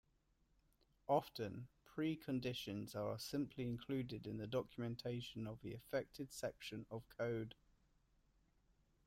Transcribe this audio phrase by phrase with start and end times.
[1.07, 7.53] Often, preconditions are simply included in the documentation of the affected section of code.